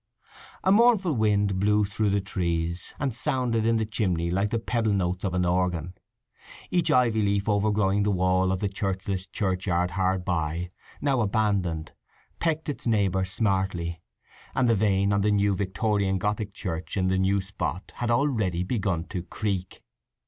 [0.63, 4.93] A mournful wind blew through the trees, and sounded in the chimney like the pedal
[4.93, 5.93] notes of an organ.
[6.71, 10.69] Each ivy leaf overgrowing the wall of the churchless church yard hard by,
[11.01, 11.91] now abandoned,
[12.39, 14.01] pecked its neighbour smartly,
[14.55, 18.63] and the vane on the new Victorian Gothic church in the new spot had already
[18.63, 19.83] begun to creak.